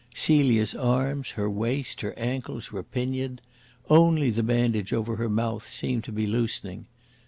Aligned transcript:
Celia's 0.15 0.73
arms, 0.73 1.29
her 1.33 1.47
waist, 1.47 2.01
her 2.01 2.17
ankles 2.17 2.71
were 2.71 2.81
pinioned; 2.81 3.39
only 3.87 4.31
the 4.31 4.41
bandage 4.41 4.91
over 4.93 5.17
her 5.17 5.29
mouth 5.29 5.61
seemed 5.65 6.03
to 6.05 6.11
be 6.11 6.25
loosening. 6.25 6.87